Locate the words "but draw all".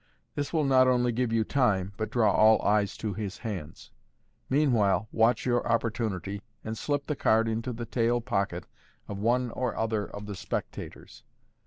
1.95-2.59